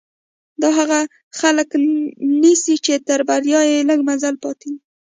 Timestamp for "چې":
2.85-2.93